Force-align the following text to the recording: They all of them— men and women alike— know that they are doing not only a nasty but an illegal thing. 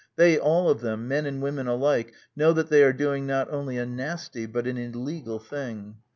They 0.15 0.39
all 0.39 0.67
of 0.67 0.81
them— 0.81 1.07
men 1.07 1.27
and 1.27 1.43
women 1.43 1.67
alike— 1.67 2.15
know 2.35 2.53
that 2.53 2.69
they 2.71 2.81
are 2.83 2.91
doing 2.91 3.27
not 3.27 3.51
only 3.53 3.77
a 3.77 3.85
nasty 3.85 4.47
but 4.47 4.65
an 4.65 4.77
illegal 4.79 5.37
thing. 5.37 5.97